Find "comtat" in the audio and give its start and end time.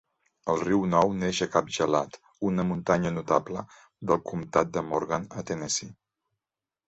4.31-4.71